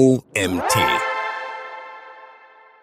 [0.00, 0.78] OMT.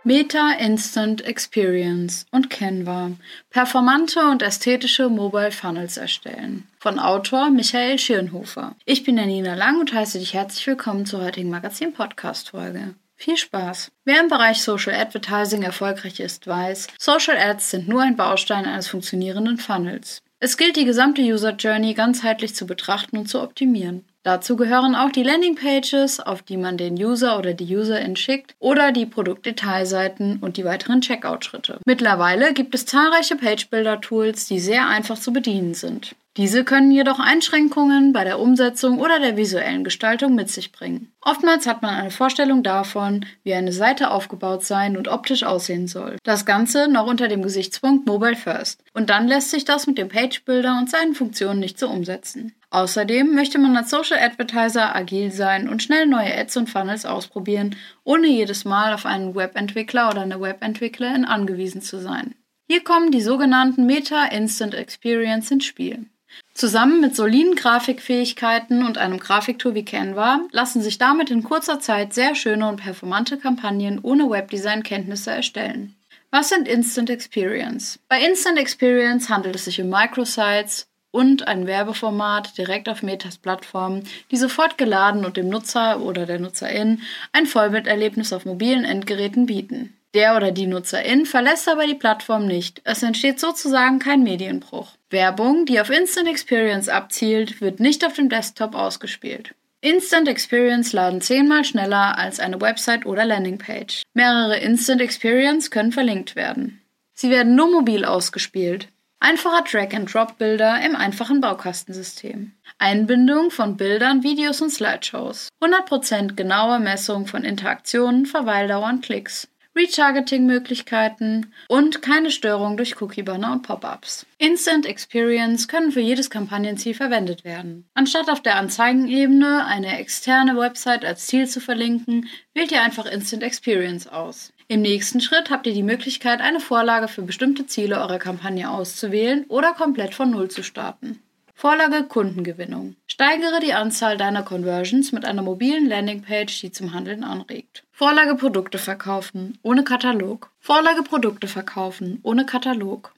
[0.03, 3.13] Meta Instant Experience und Canva.
[3.49, 6.67] Performante und ästhetische Mobile Funnels erstellen.
[6.77, 8.75] Von Autor Michael Schirnhofer.
[8.85, 12.93] Ich bin Janina Lang und heiße dich herzlich willkommen zur heutigen Magazin-Podcast-Folge.
[13.15, 13.89] Viel Spaß!
[14.05, 18.89] Wer im Bereich Social Advertising erfolgreich ist, weiß, Social Ads sind nur ein Baustein eines
[18.89, 20.21] funktionierenden Funnels.
[20.39, 24.05] Es gilt, die gesamte User Journey ganzheitlich zu betrachten und zu optimieren.
[24.27, 28.91] Dazu gehören auch die Landingpages, auf die man den User oder die Userin schickt, oder
[28.91, 31.79] die Produktdetailseiten und die weiteren Checkout-Schritte.
[31.85, 36.13] Mittlerweile gibt es zahlreiche Page-Builder-Tools, die sehr einfach zu bedienen sind.
[36.35, 41.13] Diese können jedoch Einschränkungen bei der Umsetzung oder der visuellen Gestaltung mit sich bringen.
[41.21, 46.17] Oftmals hat man eine Vorstellung davon, wie eine Seite aufgebaut sein und optisch aussehen soll.
[46.23, 48.83] Das Ganze noch unter dem Gesichtspunkt Mobile First.
[48.93, 52.53] Und dann lässt sich das mit dem Page Builder und seinen Funktionen nicht so umsetzen.
[52.69, 57.75] Außerdem möchte man als Social Advertiser agil sein und schnell neue Ads und Funnels ausprobieren,
[58.03, 62.35] ohne jedes Mal auf einen Webentwickler oder eine Webentwicklerin angewiesen zu sein.
[62.69, 66.07] Hier kommen die sogenannten Meta Instant Experience ins Spiel.
[66.53, 72.13] Zusammen mit soliden Grafikfähigkeiten und einem Grafiktool wie Canva lassen sich damit in kurzer Zeit
[72.13, 75.95] sehr schöne und performante Kampagnen ohne Webdesign-Kenntnisse erstellen.
[76.31, 77.99] Was sind Instant Experience?
[78.09, 80.87] Bei Instant Experience handelt es sich um Microsites,
[81.17, 86.37] und ein Werbeformat direkt auf Metas Plattform, die sofort geladen und dem Nutzer oder der
[86.37, 87.01] Nutzerin
[87.33, 89.97] ein Vollbilderlebnis auf mobilen Endgeräten bieten.
[90.13, 92.81] Der oder die Nutzerin verlässt aber die Plattform nicht.
[92.83, 94.91] Es entsteht sozusagen kein Medienbruch.
[95.09, 99.55] Werbung, die auf Instant Experience abzielt, wird nicht auf dem Desktop ausgespielt.
[99.81, 104.03] Instant Experience laden zehnmal schneller als eine Website oder Landingpage.
[104.13, 106.79] Mehrere Instant Experience können verlinkt werden.
[107.13, 108.89] Sie werden nur mobil ausgespielt.
[109.19, 112.51] Einfacher Drag-and-Drop-Bilder im einfachen Baukastensystem.
[112.77, 115.49] Einbindung von Bildern, Videos und Slideshows.
[115.59, 119.47] 100% genaue Messung von Interaktionen, Verweildauer und Klicks.
[119.77, 124.25] Retargeting-Möglichkeiten und keine Störung durch Cookie-Banner und Pop-ups.
[124.39, 127.87] Instant Experience können für jedes Kampagnenziel verwendet werden.
[127.93, 133.43] Anstatt auf der Anzeigenebene eine externe Website als Ziel zu verlinken, wählt ihr einfach Instant
[133.43, 134.51] Experience aus.
[134.67, 139.45] Im nächsten Schritt habt ihr die Möglichkeit, eine Vorlage für bestimmte Ziele eurer Kampagne auszuwählen
[139.47, 141.21] oder komplett von Null zu starten.
[141.59, 142.97] Vorlage Kundengewinnung.
[143.07, 147.83] Steigere die Anzahl deiner Conversions mit einer mobilen Landingpage, die zum Handeln anregt.
[147.91, 150.51] Vorlage Produkte verkaufen, ohne Katalog.
[150.59, 153.15] Vorlage Produkte verkaufen, ohne Katalog.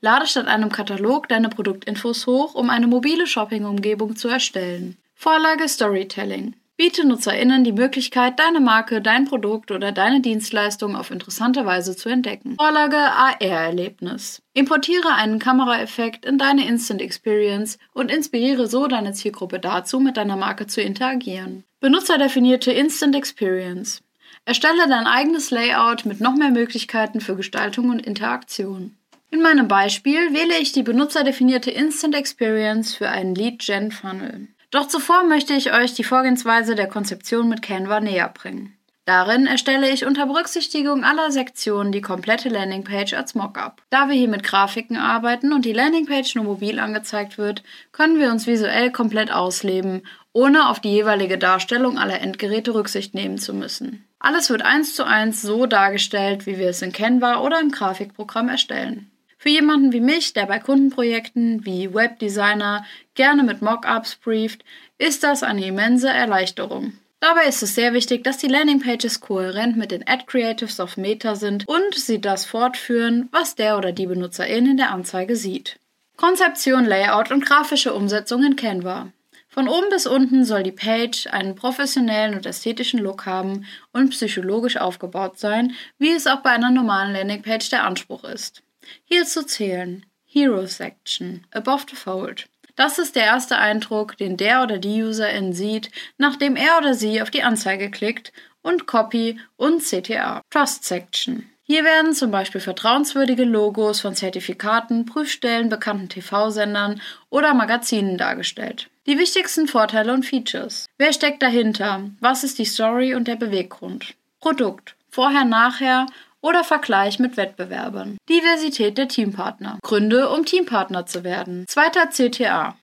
[0.00, 4.96] Lade statt einem Katalog deine Produktinfos hoch, um eine mobile Shopping-Umgebung zu erstellen.
[5.14, 6.56] Vorlage Storytelling.
[6.78, 12.10] Biete NutzerInnen die Möglichkeit, deine Marke, dein Produkt oder deine Dienstleistung auf interessante Weise zu
[12.10, 12.56] entdecken.
[12.58, 14.42] Vorlage AR-Erlebnis.
[14.52, 20.36] Importiere einen Kameraeffekt in deine Instant Experience und inspiriere so deine Zielgruppe dazu, mit deiner
[20.36, 21.64] Marke zu interagieren.
[21.80, 24.02] Benutzerdefinierte Instant Experience.
[24.44, 28.94] Erstelle dein eigenes Layout mit noch mehr Möglichkeiten für Gestaltung und Interaktion.
[29.30, 34.48] In meinem Beispiel wähle ich die benutzerdefinierte Instant Experience für einen Lead Gen Funnel.
[34.70, 38.76] Doch zuvor möchte ich euch die Vorgehensweise der Konzeption mit Canva näher bringen.
[39.06, 43.80] Darin erstelle ich unter Berücksichtigung aller Sektionen die komplette Landingpage als Mockup.
[43.88, 47.62] Da wir hier mit Grafiken arbeiten und die Landingpage nur mobil angezeigt wird,
[47.92, 53.38] können wir uns visuell komplett ausleben, ohne auf die jeweilige Darstellung aller Endgeräte Rücksicht nehmen
[53.38, 54.04] zu müssen.
[54.18, 58.48] Alles wird eins zu eins so dargestellt, wie wir es in Canva oder im Grafikprogramm
[58.48, 59.12] erstellen.
[59.46, 62.84] Für jemanden wie mich, der bei Kundenprojekten wie Webdesigner
[63.14, 64.64] gerne mit Mockups brieft,
[64.98, 66.94] ist das eine immense Erleichterung.
[67.20, 71.36] Dabei ist es sehr wichtig, dass die Landingpages kohärent mit den Ad Creatives auf Meta
[71.36, 75.78] sind und sie das fortführen, was der oder die Benutzerin in der Anzeige sieht.
[76.16, 79.12] Konzeption, Layout und grafische Umsetzung in Canva.
[79.46, 84.76] Von oben bis unten soll die Page einen professionellen und ästhetischen Look haben und psychologisch
[84.76, 88.64] aufgebaut sein, wie es auch bei einer normalen Landingpage der Anspruch ist.
[89.04, 92.46] Hierzu zählen Hero Section, Above the Fold.
[92.74, 97.22] Das ist der erste Eindruck, den der oder die Userin sieht, nachdem er oder sie
[97.22, 100.42] auf die Anzeige klickt und Copy und CTA.
[100.50, 101.48] Trust Section.
[101.62, 108.88] Hier werden zum Beispiel vertrauenswürdige Logos von Zertifikaten, Prüfstellen, bekannten TV-Sendern oder Magazinen dargestellt.
[109.06, 110.86] Die wichtigsten Vorteile und Features.
[110.98, 112.10] Wer steckt dahinter?
[112.20, 114.14] Was ist die Story und der Beweggrund?
[114.38, 114.94] Produkt.
[115.08, 116.06] Vorher, nachher
[116.40, 118.18] oder Vergleich mit Wettbewerbern.
[118.28, 119.78] Diversität der Teampartner.
[119.82, 121.64] Gründe, um Teampartner zu werden.
[121.68, 122.76] Zweiter CTA.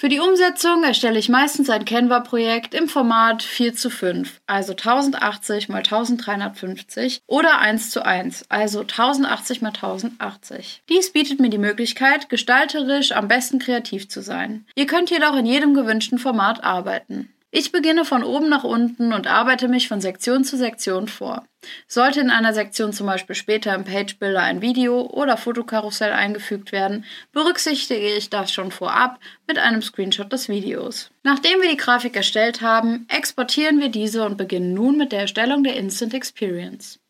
[0.00, 5.68] Für die Umsetzung erstelle ich meistens ein Canva-Projekt im Format 4 zu 5, also 1080
[5.68, 10.82] x 1350 oder 1 zu 1, also 1080 x 1080.
[10.88, 14.64] Dies bietet mir die Möglichkeit, gestalterisch am besten kreativ zu sein.
[14.74, 17.34] Ihr könnt jedoch in jedem gewünschten Format arbeiten.
[17.52, 21.44] Ich beginne von oben nach unten und arbeite mich von Sektion zu Sektion vor.
[21.88, 26.70] Sollte in einer Sektion zum Beispiel später im Page Builder ein Video oder Fotokarussell eingefügt
[26.70, 29.18] werden, berücksichtige ich das schon vorab
[29.48, 31.10] mit einem Screenshot des Videos.
[31.24, 35.64] Nachdem wir die Grafik erstellt haben, exportieren wir diese und beginnen nun mit der Erstellung
[35.64, 37.00] der Instant Experience.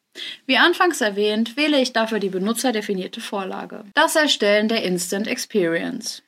[0.47, 3.85] Wie anfangs erwähnt, wähle ich dafür die benutzerdefinierte Vorlage.
[3.93, 6.23] Das Erstellen der Instant Experience.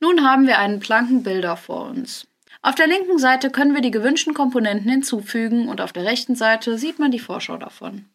[0.00, 2.26] Nun haben wir einen blanken Bilder vor uns.
[2.64, 6.78] Auf der linken Seite können wir die gewünschten Komponenten hinzufügen und auf der rechten Seite
[6.78, 8.06] sieht man die Vorschau davon.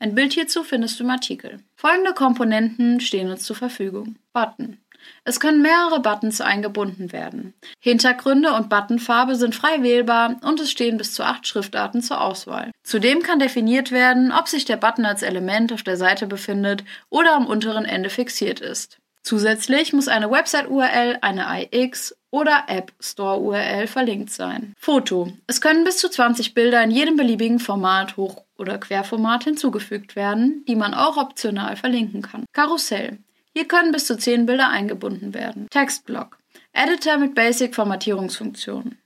[0.00, 1.60] Ein Bild hierzu findest du im Artikel.
[1.76, 4.16] Folgende Komponenten stehen uns zur Verfügung.
[4.32, 4.78] Button.
[5.22, 7.54] Es können mehrere Buttons eingebunden werden.
[7.78, 12.72] Hintergründe und Buttonfarbe sind frei wählbar und es stehen bis zu acht Schriftarten zur Auswahl.
[12.82, 17.36] Zudem kann definiert werden, ob sich der Button als Element auf der Seite befindet oder
[17.36, 18.98] am unteren Ende fixiert ist.
[19.24, 24.74] Zusätzlich muss eine Website-URL, eine IX oder App Store URL verlinkt sein.
[24.78, 25.32] Foto.
[25.46, 30.62] Es können bis zu 20 Bilder in jedem beliebigen Format, Hoch- oder Querformat hinzugefügt werden,
[30.68, 32.44] die man auch optional verlinken kann.
[32.52, 33.18] Karussell.
[33.54, 35.68] Hier können bis zu 10 Bilder eingebunden werden.
[35.70, 36.36] Textblock.
[36.74, 38.98] Editor mit Basic-Formatierungsfunktionen.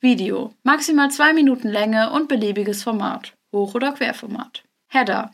[0.00, 0.54] Video.
[0.62, 3.34] Maximal 2 Minuten Länge und beliebiges Format.
[3.52, 4.62] Hoch- oder Querformat.
[4.86, 5.32] Header.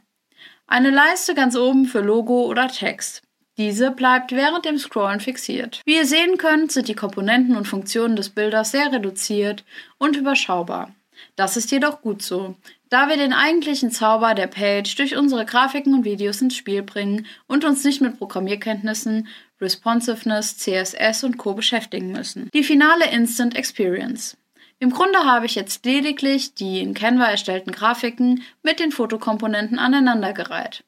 [0.67, 3.24] Eine Leiste ganz oben für Logo oder Text.
[3.57, 5.81] Diese bleibt während dem Scrollen fixiert.
[5.85, 9.65] Wie ihr sehen könnt, sind die Komponenten und Funktionen des Bilders sehr reduziert
[9.99, 10.93] und überschaubar.
[11.37, 12.57] Das ist jedoch gut so,
[12.89, 17.27] da wir den eigentlichen Zauber der Page durch unsere Grafiken und Videos ins Spiel bringen
[17.47, 19.29] und uns nicht mit Programmierkenntnissen,
[19.61, 21.55] Responsiveness, CSS und Co.
[21.55, 22.51] beschäftigen müssen.
[22.53, 24.37] Die finale Instant Experience.
[24.81, 30.85] Im Grunde habe ich jetzt lediglich die in Canva erstellten Grafiken mit den Fotokomponenten aneinandergereiht.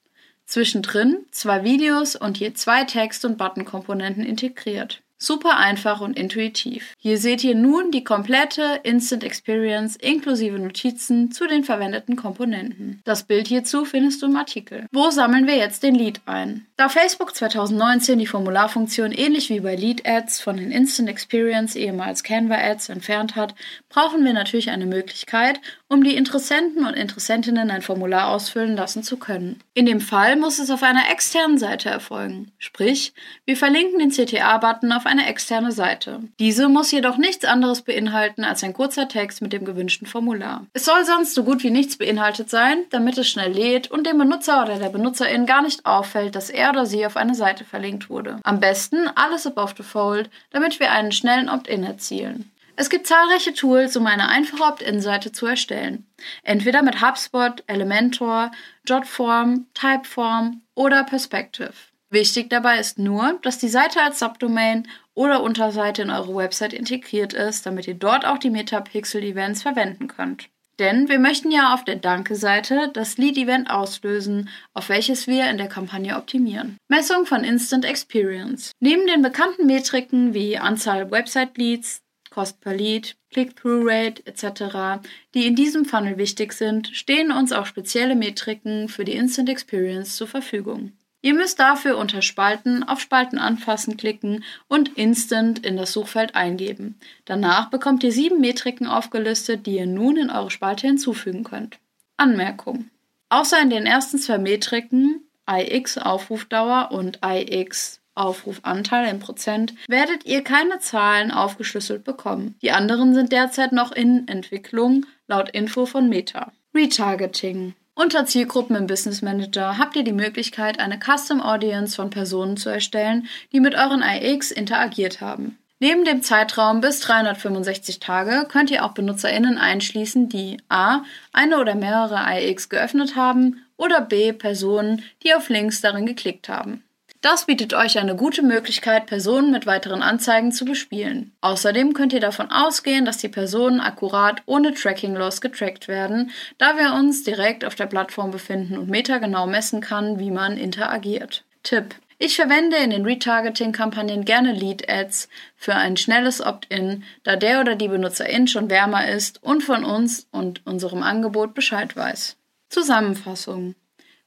[0.47, 5.03] Zwischendrin zwei Videos und je zwei Text- und Button-Komponenten integriert.
[5.19, 6.95] Super einfach und intuitiv.
[6.99, 13.01] Hier seht ihr nun die komplette Instant Experience inklusive Notizen zu den verwendeten Komponenten.
[13.05, 14.87] Das Bild hierzu findest du im Artikel.
[14.93, 16.67] Wo sammeln wir jetzt den Lead ein?
[16.77, 22.23] Da Facebook 2019 die Formularfunktion ähnlich wie bei Lead Ads von den Instant Experience ehemals
[22.23, 23.55] Canva Ads entfernt hat,
[23.89, 25.59] brauchen wir natürlich eine Möglichkeit,
[25.89, 29.61] um die Interessenten und Interessentinnen ein Formular ausfüllen lassen zu können.
[29.73, 32.53] In dem Fall muss es auf einer externen Seite erfolgen.
[32.59, 33.15] Sprich,
[33.47, 36.21] wir verlinken den CTA-Button auf eine externe Seite.
[36.39, 40.67] Diese muss jedoch nichts anderes beinhalten als ein kurzer Text mit dem gewünschten Formular.
[40.73, 44.19] Es soll sonst so gut wie nichts beinhaltet sein, damit es schnell lädt und dem
[44.19, 48.11] Benutzer oder der Benutzerin gar nicht auffällt, dass er oder sie auf eine Seite verlinkt
[48.11, 48.39] wurde.
[48.43, 52.51] Am besten alles above the fold, damit wir einen schnellen Opt-in erzielen.
[52.79, 56.07] Es gibt zahlreiche Tools, um eine einfache Opt-in-Seite zu erstellen.
[56.43, 58.51] Entweder mit HubSpot, Elementor,
[58.87, 61.73] Jotform, Typeform oder Perspective.
[62.11, 67.33] Wichtig dabei ist nur, dass die Seite als Subdomain oder Unterseite in eure Website integriert
[67.33, 70.49] ist, damit ihr dort auch die Metapixel-Events verwenden könnt.
[70.79, 75.69] Denn wir möchten ja auf der Danke-Seite das Lead-Event auslösen, auf welches wir in der
[75.69, 76.77] Kampagne optimieren.
[76.89, 78.73] Messung von Instant Experience.
[78.79, 85.03] Neben den bekannten Metriken wie Anzahl Website-Leads, Cost per Lead, Click-Through-Rate etc.,
[85.35, 90.17] die in diesem Funnel wichtig sind, stehen uns auch spezielle Metriken für die Instant Experience
[90.17, 90.93] zur Verfügung.
[91.27, 97.01] Ihr müsst dafür unter Spalten auf Spalten anfassen klicken und Instant in das Suchfeld eingeben.
[97.25, 101.79] Danach bekommt ihr sieben Metriken aufgelistet, die ihr nun in eure Spalte hinzufügen könnt.
[102.17, 102.91] Anmerkung.
[103.29, 110.45] Außer in den ersten zwei Metriken, IX Aufrufdauer und IX Aufrufanteil in Prozent, werdet ihr
[110.45, 112.55] keine Zahlen aufgeschlüsselt bekommen.
[112.63, 116.53] Die anderen sind derzeit noch in Entwicklung, laut Info von Meta.
[116.73, 117.75] Retargeting.
[117.99, 122.69] Unter Zielgruppen im Business Manager habt ihr die Möglichkeit, eine Custom Audience von Personen zu
[122.69, 125.59] erstellen, die mit euren IX interagiert haben.
[125.79, 131.05] Neben dem Zeitraum bis 365 Tage könnt ihr auch BenutzerInnen einschließen, die a.
[131.33, 134.35] eine oder mehrere IX geöffnet haben oder b.
[134.35, 136.83] Personen, die auf Links darin geklickt haben.
[137.27, 141.33] Das bietet euch eine gute Möglichkeit, Personen mit weiteren Anzeigen zu bespielen.
[141.41, 146.95] Außerdem könnt ihr davon ausgehen, dass die Personen akkurat ohne Tracking-Loss getrackt werden, da wir
[146.95, 151.43] uns direkt auf der Plattform befinden und Meta genau messen kann, wie man interagiert.
[151.65, 151.97] Tipp.
[152.19, 157.89] Ich verwende in den Retargeting-Kampagnen gerne Lead-Ads für ein schnelles Opt-in, da der oder die
[157.89, 162.37] Benutzerin schon wärmer ist und von uns und unserem Angebot Bescheid weiß.
[162.69, 163.75] Zusammenfassung.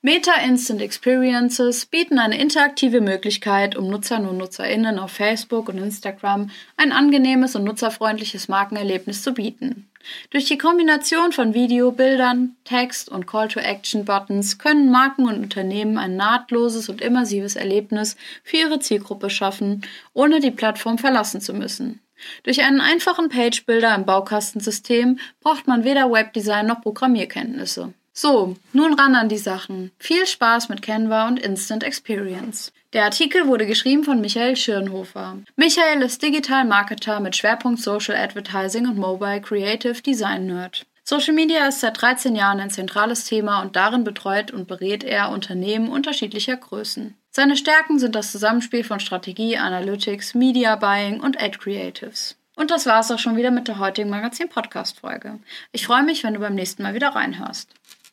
[0.01, 6.51] Meta Instant Experiences bieten eine interaktive Möglichkeit, um Nutzern und Nutzerinnen auf Facebook und Instagram
[6.77, 9.89] ein angenehmes und nutzerfreundliches Markenerlebnis zu bieten.
[10.29, 16.87] Durch die Kombination von Video, Bildern, Text und Call-to-Action-Buttons können Marken und Unternehmen ein nahtloses
[16.87, 18.15] und immersives Erlebnis
[18.45, 19.81] für ihre Zielgruppe schaffen,
[20.13, 21.99] ohne die Plattform verlassen zu müssen.
[22.43, 27.93] Durch einen einfachen Page-Builder im Baukastensystem braucht man weder Webdesign noch Programmierkenntnisse.
[28.21, 29.91] So, nun ran an die Sachen.
[29.97, 32.73] Viel Spaß mit Canva und Instant Experience.
[32.91, 35.37] Der Artikel wurde geschrieben von Michael Schirnhofer.
[35.55, 40.85] Michael ist Digital Marketer mit Schwerpunkt Social Advertising und Mobile Creative Design Nerd.
[41.05, 45.29] Social Media ist seit 13 Jahren ein zentrales Thema und darin betreut und berät er
[45.29, 47.15] Unternehmen unterschiedlicher Größen.
[47.31, 52.35] Seine Stärken sind das Zusammenspiel von Strategie, Analytics, Media Buying und Ad Creatives.
[52.57, 55.39] Und das war's auch schon wieder mit der heutigen Magazin-Podcast-Folge.
[55.71, 57.69] Ich freue mich, wenn du beim nächsten Mal wieder reinhörst.